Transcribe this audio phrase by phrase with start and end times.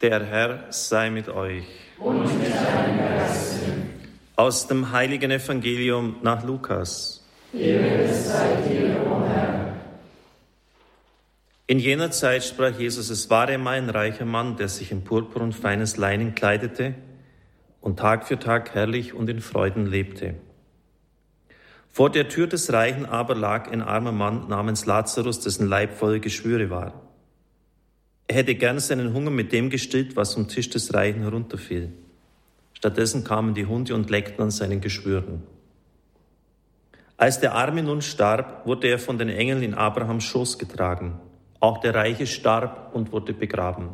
[0.00, 1.64] Der Herr sei mit euch.
[1.98, 3.72] Und mit deinem Geiste.
[4.36, 7.26] Aus dem heiligen Evangelium nach Lukas.
[7.52, 9.74] Sei dir, o Herr.
[11.66, 15.42] In jener Zeit sprach Jesus, es war einmal ein reicher Mann, der sich in Purpur
[15.42, 16.94] und feines Leinen kleidete
[17.80, 20.34] und Tag für Tag herrlich und in Freuden lebte.
[21.88, 26.20] Vor der Tür des Reichen aber lag ein armer Mann namens Lazarus, dessen Leib voll
[26.20, 27.07] Geschwüre war.
[28.30, 31.90] Er hätte gern seinen Hunger mit dem gestillt, was vom Tisch des Reichen herunterfiel.
[32.74, 35.42] Stattdessen kamen die Hunde und leckten an seinen Geschwüren.
[37.16, 41.18] Als der Arme nun starb, wurde er von den Engeln in Abrahams Schoß getragen.
[41.58, 43.88] Auch der Reiche starb und wurde begraben.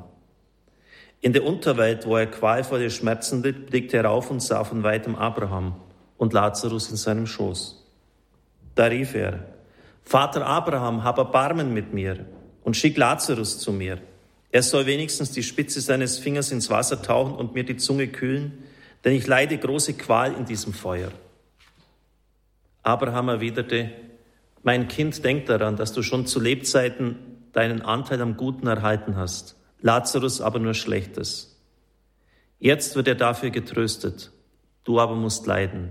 [1.21, 5.15] In der Unterwelt, wo er qualvolle Schmerzen litt, blickte er auf und sah von weitem
[5.15, 5.77] Abraham
[6.19, 7.87] und Lazarus in seinem Schoß.
[8.75, 9.45] Da rief er,
[10.03, 12.27] Vater Abraham, hab Erbarmen mit mir
[12.65, 14.03] und schick Lazarus zu mir
[14.55, 18.63] er soll wenigstens die Spitze seines Fingers ins Wasser tauchen und mir die Zunge kühlen,
[19.05, 21.11] denn ich leide große Qual in diesem Feuer.
[22.85, 23.91] Abraham erwiderte,
[24.63, 27.17] mein Kind, denk daran, dass du schon zu Lebzeiten
[27.51, 31.61] deinen Anteil am Guten erhalten hast, Lazarus aber nur Schlechtes.
[32.61, 34.31] Jetzt wird er dafür getröstet,
[34.85, 35.91] du aber musst leiden.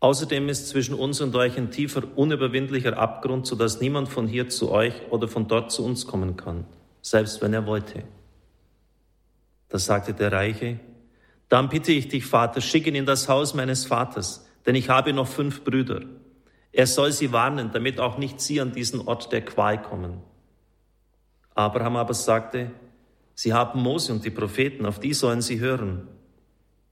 [0.00, 4.48] Außerdem ist zwischen uns und euch ein tiefer, unüberwindlicher Abgrund, so dass niemand von hier
[4.48, 6.66] zu euch oder von dort zu uns kommen kann,
[7.00, 8.04] selbst wenn er wollte.
[9.68, 10.78] Da sagte der Reiche,
[11.48, 15.12] dann bitte ich dich, Vater, schick ihn in das Haus meines Vaters, denn ich habe
[15.12, 16.02] noch fünf Brüder.
[16.72, 20.20] Er soll sie warnen, damit auch nicht sie an diesen Ort der Qual kommen.
[21.54, 22.70] Abraham aber sagte,
[23.34, 26.06] sie haben Mose und die Propheten, auf die sollen sie hören.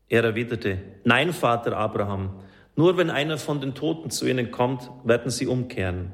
[0.09, 2.41] Er erwiderte, nein, Vater Abraham,
[2.77, 6.13] nur wenn einer von den Toten zu ihnen kommt, werden sie umkehren.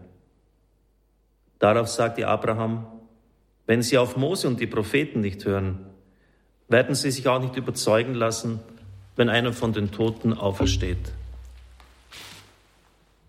[1.58, 2.86] Darauf sagte Abraham,
[3.66, 5.86] wenn sie auf Mose und die Propheten nicht hören,
[6.69, 8.61] werden sie sich auch nicht überzeugen lassen,
[9.16, 11.12] wenn einer von den Toten aufersteht.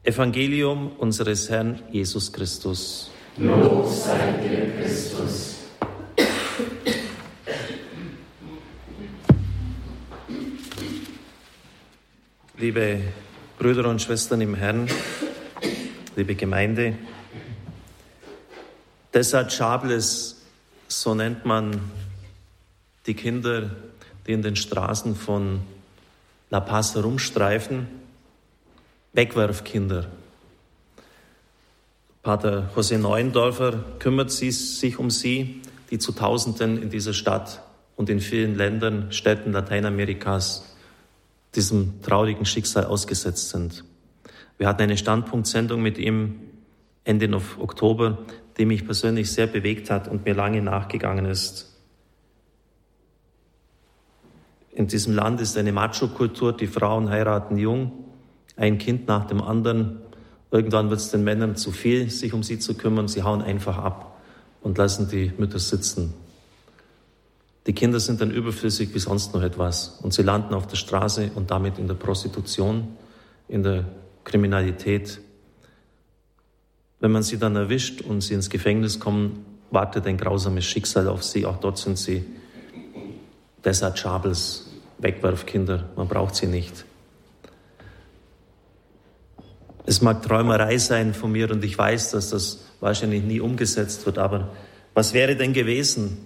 [0.03, 3.11] Evangelium unseres Herrn Jesus Christus.
[3.37, 5.50] Lob sei dir, Christus.
[12.61, 13.01] Liebe
[13.57, 14.87] Brüder und Schwestern im Herrn,
[16.15, 16.93] liebe Gemeinde,
[19.11, 20.43] Desert Chables,
[20.87, 21.81] so nennt man
[23.07, 23.71] die Kinder,
[24.27, 25.61] die in den Straßen von
[26.51, 27.87] La Paz herumstreifen,
[29.13, 30.05] Wegwerfkinder.
[32.21, 37.63] Pater José Neuendorfer kümmert sich um sie, die zu Tausenden in dieser Stadt
[37.95, 40.70] und in vielen Ländern, Städten Lateinamerikas
[41.55, 43.83] diesem traurigen Schicksal ausgesetzt sind.
[44.57, 46.39] Wir hatten eine Standpunktsendung mit ihm
[47.03, 47.29] Ende
[47.59, 48.19] Oktober,
[48.57, 51.67] die mich persönlich sehr bewegt hat und mir lange nachgegangen ist.
[54.73, 57.91] In diesem Land ist eine Macho-Kultur, die Frauen heiraten jung,
[58.55, 59.99] ein Kind nach dem anderen.
[60.49, 63.07] Irgendwann wird es den Männern zu viel, sich um sie zu kümmern.
[63.07, 64.21] Sie hauen einfach ab
[64.61, 66.13] und lassen die Mütter sitzen.
[67.67, 71.31] Die Kinder sind dann überflüssig wie sonst noch etwas und sie landen auf der Straße
[71.35, 72.97] und damit in der Prostitution,
[73.47, 73.85] in der
[74.23, 75.21] Kriminalität.
[76.99, 81.23] Wenn man sie dann erwischt und sie ins Gefängnis kommen, wartet ein grausames Schicksal auf
[81.23, 81.45] sie.
[81.45, 82.23] Auch dort sind sie
[83.63, 85.89] Desertables, Wegwerfkinder.
[85.95, 86.85] Man braucht sie nicht.
[89.85, 94.17] Es mag Träumerei sein von mir und ich weiß, dass das wahrscheinlich nie umgesetzt wird,
[94.17, 94.49] aber
[94.93, 96.17] was wäre denn gewesen,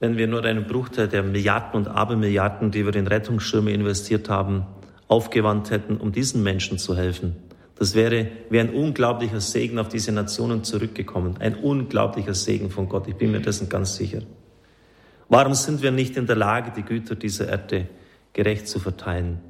[0.00, 4.66] wenn wir nur einen Bruchteil der Milliarden und Abermilliarden, die wir in Rettungsschirme investiert haben,
[5.06, 7.36] aufgewandt hätten, um diesen Menschen zu helfen.
[7.76, 11.36] Das wäre wie ein unglaublicher Segen auf diese Nationen zurückgekommen.
[11.38, 13.08] Ein unglaublicher Segen von Gott.
[13.08, 14.22] Ich bin mir dessen ganz sicher.
[15.28, 17.88] Warum sind wir nicht in der Lage, die Güter dieser Erde
[18.32, 19.40] gerecht zu verteilen?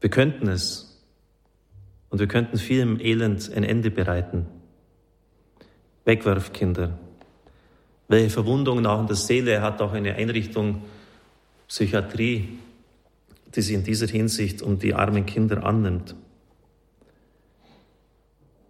[0.00, 1.04] Wir könnten es.
[2.10, 4.46] Und wir könnten vielem Elend ein Ende bereiten.
[6.04, 6.98] Wegwerfkinder,
[8.12, 9.52] welche Verwundungen auch in der Seele.
[9.52, 10.82] Er hat auch eine Einrichtung
[11.66, 12.58] Psychiatrie,
[13.54, 16.14] die sich in dieser Hinsicht um die armen Kinder annimmt.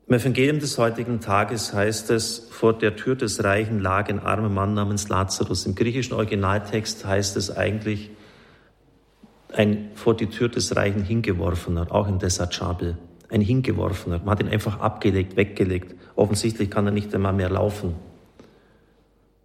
[0.06, 4.48] Im Evangelium des heutigen Tages heißt es, vor der Tür des Reichen lag ein armer
[4.48, 5.66] Mann namens Lazarus.
[5.66, 8.10] Im griechischen Originaltext heißt es eigentlich
[9.52, 12.96] ein vor die Tür des Reichen hingeworfener, auch in Desachabel.
[13.28, 14.18] Ein hingeworfener.
[14.18, 15.96] Man hat ihn einfach abgelegt, weggelegt.
[16.14, 17.94] Offensichtlich kann er nicht einmal mehr laufen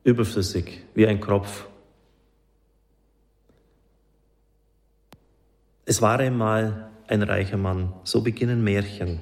[0.04, 1.68] überflüssig wie ein Kropf.
[5.86, 9.22] Es war einmal ein reicher Mann, so beginnen Märchen.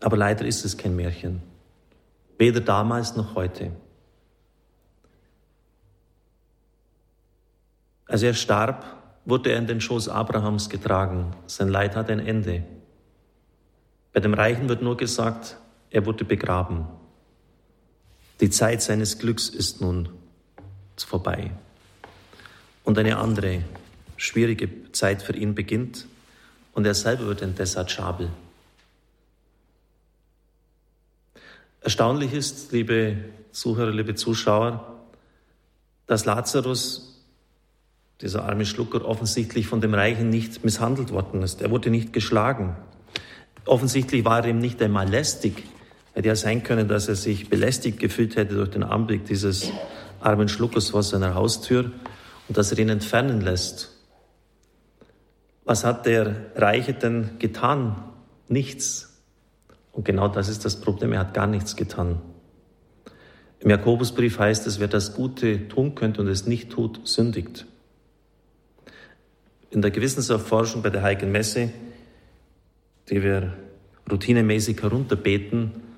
[0.00, 1.42] Aber leider ist es kein Märchen,
[2.38, 3.70] weder damals noch heute.
[8.06, 8.84] Als er starb,
[9.24, 11.36] wurde er in den Schoß Abrahams getragen.
[11.46, 12.64] Sein Leid hat ein Ende.
[14.12, 15.56] Bei dem Reichen wird nur gesagt,
[15.90, 16.88] er wurde begraben.
[18.40, 20.08] Die Zeit seines Glücks ist nun
[20.96, 21.50] vorbei.
[22.84, 23.62] Und eine andere,
[24.16, 26.06] schwierige Zeit für ihn beginnt
[26.72, 28.30] und er selber wird ein Desertschabel.
[31.82, 33.16] Erstaunlich ist, liebe
[33.52, 35.00] Zuhörer, liebe Zuschauer,
[36.06, 37.22] dass Lazarus,
[38.20, 41.62] dieser arme Schlucker, offensichtlich von dem Reichen nicht misshandelt worden ist.
[41.62, 42.76] Er wurde nicht geschlagen.
[43.64, 45.62] Offensichtlich war er ihm nicht einmal lästig.
[46.12, 49.70] Hätte ja sein können, dass er sich belästigt gefühlt hätte durch den Anblick dieses
[50.20, 51.92] armen Schluckers vor seiner Haustür
[52.48, 53.96] und dass er ihn entfernen lässt.
[55.64, 58.02] Was hat der Reiche denn getan?
[58.48, 59.22] Nichts.
[59.92, 61.12] Und genau das ist das Problem.
[61.12, 62.20] Er hat gar nichts getan.
[63.60, 67.66] Im Jakobusbrief heißt es, wer das Gute tun könnte und es nicht tut, sündigt.
[69.70, 71.70] In der Gewissenserforschung bei der Heiligen Messe,
[73.10, 73.52] die wir
[74.10, 75.89] routinemäßig herunterbeten,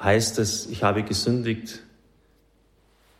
[0.00, 1.80] heißt es, ich habe gesündigt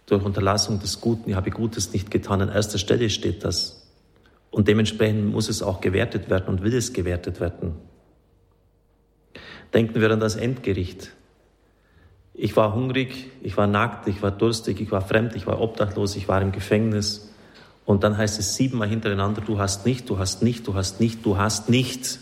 [0.07, 2.41] durch Unterlassung des Guten, ich habe Gutes nicht getan.
[2.41, 3.87] An erster Stelle steht das.
[4.51, 7.75] Und dementsprechend muss es auch gewertet werden und will es gewertet werden.
[9.75, 11.13] Denken wir an das Endgericht.
[12.33, 16.17] Ich war hungrig, ich war nackt, ich war durstig, ich war fremd, ich war obdachlos,
[16.17, 17.31] ich war im Gefängnis.
[17.85, 21.27] Und dann heißt es siebenmal hintereinander, du hast nicht, du hast nicht, du hast nicht,
[21.27, 22.21] du hast nicht.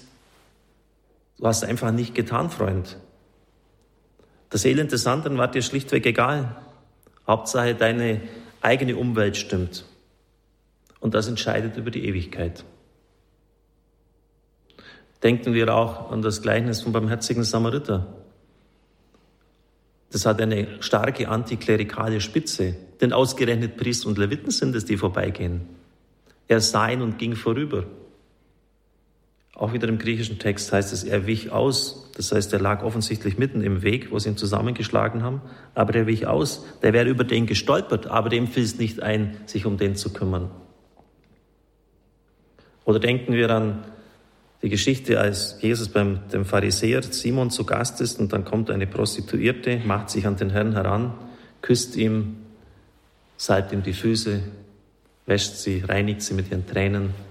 [1.38, 2.96] Du hast einfach nicht getan, Freund.
[4.56, 6.56] Das Elend des anderen war dir schlichtweg egal.
[7.26, 8.22] Hauptsache deine
[8.62, 9.84] eigene Umwelt stimmt.
[10.98, 12.64] Und das entscheidet über die Ewigkeit.
[15.22, 18.06] Denken wir auch an das Gleichnis vom barmherzigen Samariter.
[20.10, 25.68] Das hat eine starke antiklerikale Spitze, denn ausgerechnet Priester und Leviten sind es, die vorbeigehen.
[26.48, 27.84] Er sah ihn und ging vorüber.
[29.58, 32.10] Auch wieder im griechischen Text heißt es, er wich aus.
[32.14, 35.40] Das heißt, er lag offensichtlich mitten im Weg, wo sie ihn zusammengeschlagen haben,
[35.74, 36.66] aber er wich aus.
[36.82, 40.12] Der wäre über den gestolpert, aber dem fiel es nicht ein, sich um den zu
[40.12, 40.50] kümmern.
[42.84, 43.84] Oder denken wir an
[44.62, 48.86] die Geschichte, als Jesus beim dem Pharisäer Simon zu Gast ist und dann kommt eine
[48.86, 51.14] Prostituierte, macht sich an den Herrn heran,
[51.62, 52.36] küsst ihm,
[53.38, 54.42] salbt ihm die Füße,
[55.24, 57.25] wäscht sie, reinigt sie mit ihren Tränen.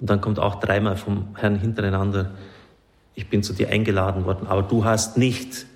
[0.00, 2.34] Und dann kommt auch dreimal vom Herrn hintereinander,
[3.14, 5.66] ich bin zu dir eingeladen worden, aber du hast nicht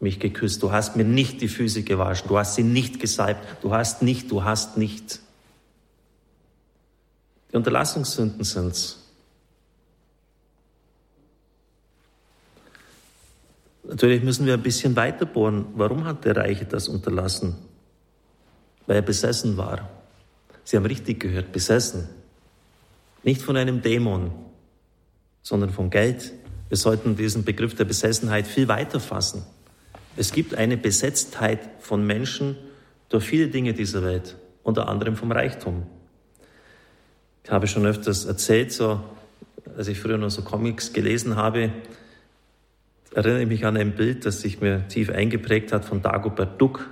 [0.00, 3.74] mich geküsst, du hast mir nicht die Füße gewaschen, du hast sie nicht gesalbt, du
[3.74, 5.20] hast nicht, du hast nicht.
[7.52, 8.98] Die Unterlassungssünden sind's.
[13.84, 15.66] Natürlich müssen wir ein bisschen weiter bohren.
[15.74, 17.54] Warum hat der Reiche das unterlassen?
[18.86, 19.88] Weil er besessen war.
[20.64, 22.08] Sie haben richtig gehört, besessen.
[23.22, 24.32] Nicht von einem Dämon,
[25.42, 26.32] sondern vom Geld.
[26.68, 29.44] Wir sollten diesen Begriff der Besessenheit viel weiter fassen.
[30.16, 32.56] Es gibt eine Besetztheit von Menschen
[33.08, 35.84] durch viele Dinge dieser Welt, unter anderem vom Reichtum.
[37.44, 39.00] Ich habe schon öfters erzählt, so,
[39.76, 41.72] als ich früher noch so Comics gelesen habe,
[43.14, 46.88] erinnere ich mich an ein Bild, das sich mir tief eingeprägt hat von Dagobert Duck,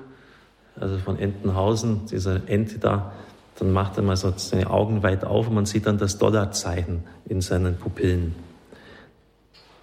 [0.79, 3.13] also von Entenhausen, dieser Ente da.
[3.61, 7.05] Dann macht er mal so seine Augen weit auf und man sieht dann das Dollarzeichen
[7.29, 8.35] in seinen Pupillen.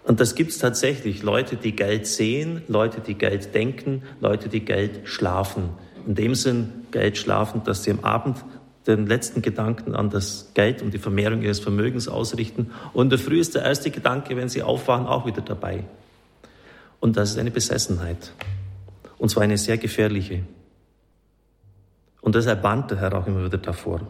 [0.04, 1.22] Und das gibt es tatsächlich.
[1.22, 5.70] Leute, die Geld sehen, Leute, die Geld denken, Leute, die Geld schlafen.
[6.08, 8.38] In dem Sinn Geld schlafen, dass sie am Abend
[8.88, 12.72] den letzten Gedanken an das Geld und die Vermehrung ihres Vermögens ausrichten.
[12.94, 15.84] Und der früh ist der erste Gedanke, wenn sie aufwachen, auch wieder dabei.
[17.00, 18.32] Und das ist eine Besessenheit.
[19.20, 20.44] Und zwar eine sehr gefährliche.
[22.28, 24.02] Und deshalb warnt der Herr auch immer wieder davor.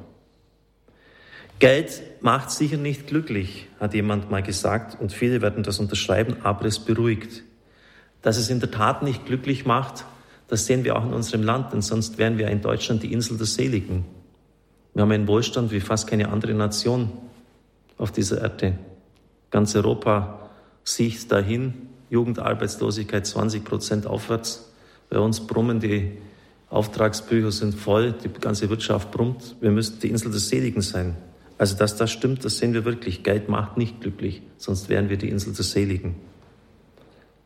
[1.59, 6.65] Geld macht sicher nicht glücklich, hat jemand mal gesagt, und viele werden das unterschreiben, aber
[6.65, 7.43] es beruhigt.
[8.23, 10.05] Dass es in der Tat nicht glücklich macht,
[10.47, 13.37] das sehen wir auch in unserem Land, denn sonst wären wir in Deutschland die Insel
[13.37, 14.03] der Seligen.
[14.95, 17.11] Wir haben einen Wohlstand wie fast keine andere Nation
[17.99, 18.79] auf dieser Erde.
[19.51, 20.49] Ganz Europa
[20.83, 24.73] sieht dahin, Jugendarbeitslosigkeit 20 Prozent aufwärts.
[25.07, 26.17] Bei uns brummen die
[26.69, 29.55] Auftragsbücher sind voll, die ganze Wirtschaft brummt.
[29.61, 31.15] Wir müssten die Insel des Seligen sein.
[31.57, 33.23] Also, dass das stimmt, das sehen wir wirklich.
[33.23, 36.15] Geld macht nicht glücklich, sonst wären wir die Insel des Seligen.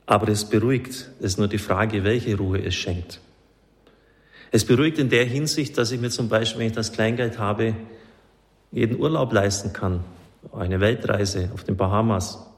[0.06, 1.10] Aber es beruhigt.
[1.20, 3.22] Es ist nur die Frage, welche Ruhe es schenkt.
[4.52, 7.76] Es beruhigt in der Hinsicht, dass ich mir zum Beispiel, wenn ich das Kleingeld habe,
[8.72, 10.04] jeden Urlaub leisten kann.
[10.52, 12.51] Eine Weltreise auf den Bahamas.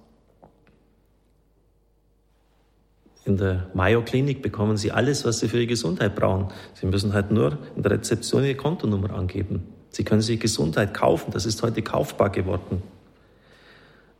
[3.33, 6.49] In der Mayo Klinik bekommen Sie alles, was Sie für Ihre Gesundheit brauchen.
[6.75, 9.63] Sie müssen halt nur in der Rezeption Ihre Kontonummer angeben.
[9.89, 11.31] Sie können sich Gesundheit kaufen.
[11.31, 12.83] Das ist heute kaufbar geworden.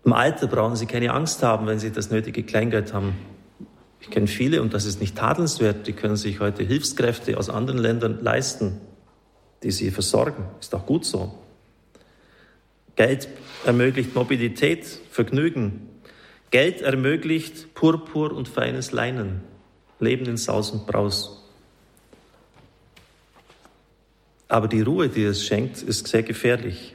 [0.04, 3.16] Im Alter brauchen Sie keine Angst haben, wenn Sie das nötige Kleingeld haben.
[4.02, 7.78] Ich kenne viele, und das ist nicht tadelnswert, die können sich heute Hilfskräfte aus anderen
[7.78, 8.82] Ländern leisten,
[9.62, 10.46] die sie versorgen.
[10.60, 11.38] Ist auch gut so.
[12.96, 13.28] Geld
[13.64, 15.93] ermöglicht Mobilität, Vergnügen.
[16.54, 19.42] Geld ermöglicht Purpur und feines Leinen,
[20.00, 21.44] Leben in Saus und Braus.
[24.50, 26.94] Aber die Ruhe, die es schenkt, ist sehr gefährlich.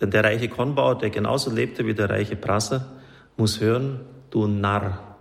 [0.00, 2.90] Denn der reiche Kornbauer, der genauso lebte wie der reiche Prasser,
[3.36, 5.18] muss hören, du Narr.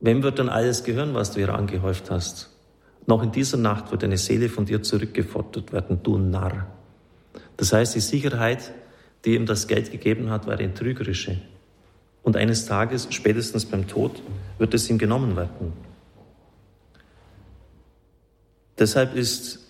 [0.00, 2.50] Wem wird dann alles gehören, was du hier angehäuft hast?
[3.06, 6.66] Noch in dieser Nacht wird eine Seele von dir zurückgefordert werden, du Narr.
[7.56, 8.74] Das heißt, die Sicherheit,
[9.24, 11.40] die ihm das Geld gegeben hat, war eine trügerische.
[12.24, 14.20] Und eines Tages, spätestens beim Tod,
[14.58, 15.72] wird es ihm genommen werden.
[18.78, 19.60] Deshalb ist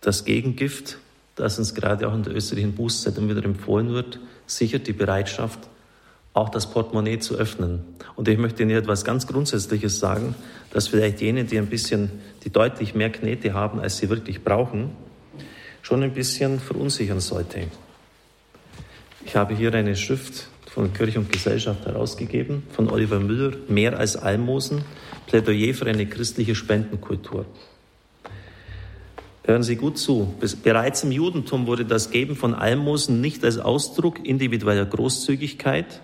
[0.00, 0.98] das Gegengift,
[1.34, 5.58] das uns gerade auch in der österreichischen Bußzeitung wieder empfohlen wird, sicher die Bereitschaft,
[6.34, 7.82] auch das Portemonnaie zu öffnen.
[8.14, 10.34] Und ich möchte Ihnen etwas ganz Grundsätzliches sagen,
[10.72, 12.10] dass vielleicht jene, die ein bisschen,
[12.44, 14.90] die deutlich mehr Knete haben, als sie wirklich brauchen,
[15.82, 17.62] schon ein bisschen verunsichern sollte.
[19.30, 24.16] Ich habe hier eine Schrift von Kirche und Gesellschaft herausgegeben, von Oliver Müller, Mehr als
[24.16, 24.82] Almosen,
[25.28, 27.46] Plädoyer für eine christliche Spendenkultur.
[29.44, 30.34] Hören Sie gut zu.
[30.64, 36.00] Bereits im Judentum wurde das Geben von Almosen nicht als Ausdruck individueller Großzügigkeit,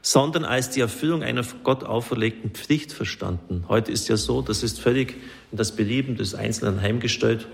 [0.00, 3.64] sondern als die Erfüllung einer Gott auferlegten Pflicht verstanden.
[3.66, 5.16] Heute ist ja so, das ist völlig
[5.50, 7.48] in das Belieben des Einzelnen heimgestellt.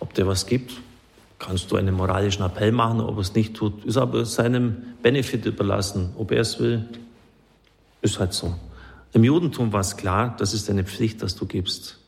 [0.00, 0.72] Ob der was gibt,
[1.38, 5.44] kannst du einen moralischen Appell machen, ob er es nicht tut, ist aber seinem Benefit
[5.46, 6.14] überlassen.
[6.16, 6.88] Ob er es will,
[8.02, 8.54] ist halt so.
[9.12, 11.98] Im Judentum war es klar, das ist eine Pflicht, dass du gibst.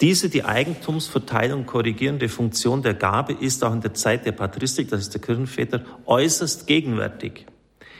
[0.00, 5.00] Diese die Eigentumsverteilung korrigierende Funktion der Gabe ist auch in der Zeit der Patristik, das
[5.00, 7.46] ist der Kirchenväter, äußerst gegenwärtig.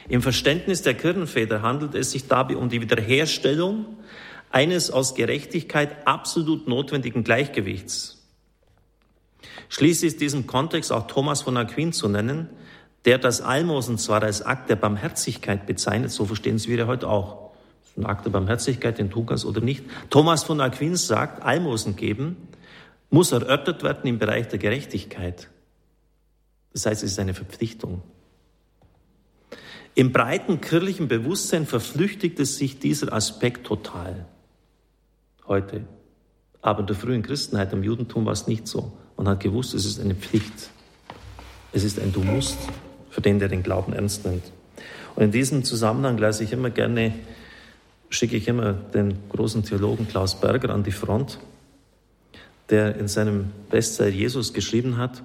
[0.07, 3.85] Im Verständnis der Kirchenväter handelt es sich dabei um die Wiederherstellung
[4.49, 8.18] eines aus Gerechtigkeit absolut notwendigen Gleichgewichts.
[9.67, 12.49] Schließlich ist diesem Kontext auch Thomas von Aquin zu nennen,
[13.05, 17.51] der das Almosen zwar als Akt der Barmherzigkeit bezeichnet, so verstehen Sie wir heute auch.
[17.97, 19.83] Ein Akt der Barmherzigkeit, den tun kannst oder nicht.
[20.09, 22.37] Thomas von Aquin sagt, Almosen geben
[23.09, 25.49] muss erörtert werden im Bereich der Gerechtigkeit.
[26.73, 28.03] Das heißt, es ist eine Verpflichtung.
[29.95, 34.25] Im breiten kirchlichen Bewusstsein verflüchtigte sich dieser Aspekt total.
[35.47, 35.81] Heute.
[36.61, 38.93] Aber in der frühen Christenheit, im Judentum war es nicht so.
[39.19, 40.69] Man hat gewusst, es ist eine Pflicht.
[41.73, 42.57] Es ist ein Du musst
[43.09, 44.45] für den, der den Glauben ernst nimmt.
[45.13, 47.13] Und in diesem Zusammenhang lasse ich immer gerne,
[48.09, 51.37] schicke ich immer den großen Theologen Klaus Berger an die Front,
[52.69, 55.21] der in seinem Bestseller Jesus geschrieben hat,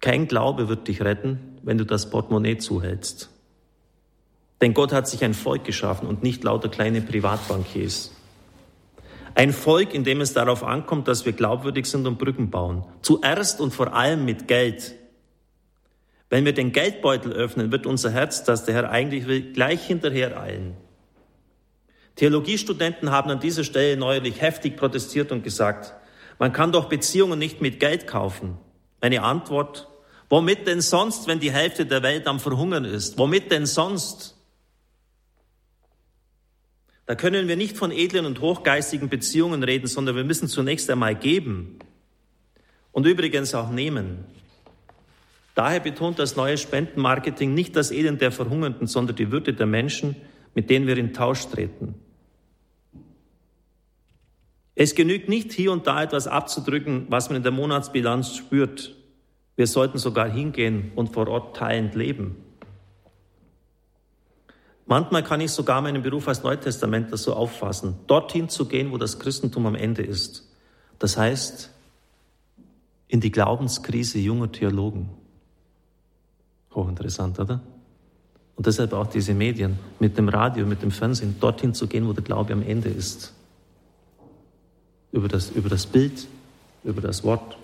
[0.00, 3.28] kein Glaube wird dich retten, wenn du das Portemonnaie zuhältst.
[4.62, 8.15] Denn Gott hat sich ein Volk geschaffen und nicht lauter kleine Privatbankiers.
[9.36, 12.84] Ein Volk, in dem es darauf ankommt, dass wir glaubwürdig sind und Brücken bauen.
[13.02, 14.94] Zuerst und vor allem mit Geld.
[16.30, 20.40] Wenn wir den Geldbeutel öffnen, wird unser Herz, das der Herr eigentlich will, gleich hinterher
[20.40, 20.74] eilen.
[22.16, 25.94] Theologiestudenten haben an dieser Stelle neuerlich heftig protestiert und gesagt,
[26.38, 28.56] man kann doch Beziehungen nicht mit Geld kaufen.
[29.02, 29.86] Eine Antwort,
[30.28, 33.16] Womit denn sonst, wenn die Hälfte der Welt am Verhungern ist?
[33.16, 34.35] Womit denn sonst?
[37.06, 41.14] Da können wir nicht von edlen und hochgeistigen Beziehungen reden, sondern wir müssen zunächst einmal
[41.14, 41.78] geben
[42.90, 44.24] und übrigens auch nehmen.
[45.54, 50.16] Daher betont das neue Spendenmarketing nicht das Elend der Verhungernden, sondern die Würde der Menschen,
[50.54, 51.94] mit denen wir in Tausch treten.
[54.74, 58.94] Es genügt nicht, hier und da etwas abzudrücken, was man in der Monatsbilanz spürt.
[59.54, 62.36] Wir sollten sogar hingehen und vor Ort teilend leben.
[64.86, 69.18] Manchmal kann ich sogar meinen Beruf als Neutestamentler so auffassen, dorthin zu gehen, wo das
[69.18, 70.48] Christentum am Ende ist.
[71.00, 71.70] Das heißt,
[73.08, 75.10] in die Glaubenskrise junger Theologen.
[76.72, 77.60] Hochinteressant, oder?
[78.54, 82.12] Und deshalb auch diese Medien, mit dem Radio, mit dem Fernsehen, dorthin zu gehen, wo
[82.12, 83.34] der Glaube am Ende ist.
[85.12, 86.26] Über das, über das Bild,
[86.84, 87.58] über das Wort.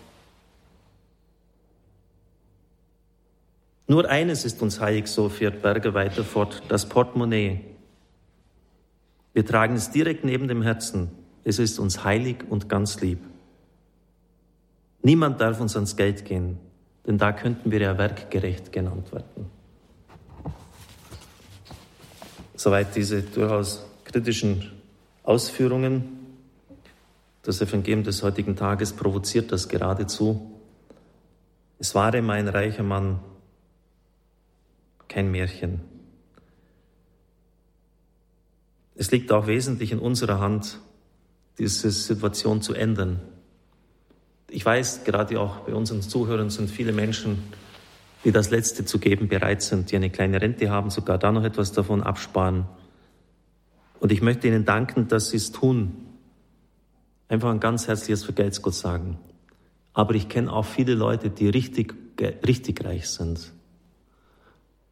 [3.87, 7.61] Nur eines ist uns heilig, so fährt Berger weiter fort, das Portemonnaie.
[9.35, 11.11] Wir tragen es direkt neben dem Herzen.
[11.45, 13.19] Es ist uns heilig und ganz lieb.
[15.03, 16.59] Niemand darf uns ans Geld gehen,
[17.07, 19.51] denn da könnten wir ja werkgerecht genannt werden.
[22.55, 24.71] Soweit diese durchaus kritischen
[25.25, 26.05] Ausführungen.
[27.43, 30.53] Das Evangelium des heutigen Tages provoziert das geradezu.
[31.81, 33.19] Es war immer ein reicher Mann,
[35.13, 35.81] kein Märchen.
[38.95, 40.79] Es liegt auch wesentlich in unserer Hand,
[41.59, 43.21] diese Situation zu ändern.
[44.49, 47.43] Ich weiß, gerade auch bei unseren Zuhörern sind viele Menschen,
[48.25, 51.45] die das Letzte zu geben bereit sind, die eine kleine Rente haben, sogar da noch
[51.45, 52.67] etwas davon absparen.
[54.01, 55.97] Und ich möchte Ihnen danken, dass Sie es tun,
[57.29, 59.19] einfach ein ganz herzliches Vergelt's Gott sagen.
[59.93, 61.95] Aber ich kenne auch viele Leute, die richtig,
[62.47, 63.53] richtig reich sind.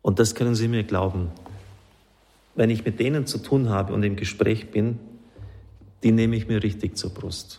[0.02, 1.30] Und das können Sie mir glauben.
[2.54, 4.99] Wenn ich mit denen zu tun habe und im Gespräch bin,
[6.02, 7.59] die nehme ich mir richtig zur Brust.